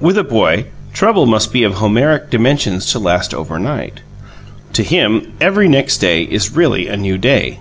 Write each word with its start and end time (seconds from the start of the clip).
With 0.00 0.16
a 0.16 0.24
boy, 0.24 0.64
trouble 0.94 1.26
must 1.26 1.52
be 1.52 1.62
of 1.62 1.74
Homeric 1.74 2.30
dimensions 2.30 2.90
to 2.92 2.98
last 2.98 3.34
overnight. 3.34 4.00
To 4.72 4.82
him, 4.82 5.34
every 5.42 5.68
next 5.68 5.98
day 5.98 6.22
is 6.22 6.56
really 6.56 6.88
a 6.88 6.96
new 6.96 7.18
day. 7.18 7.58